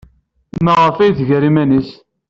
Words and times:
Maɣef 0.63 0.97
ay 0.97 1.11
d-tger 1.11 1.41
iman-nnes? 1.49 1.89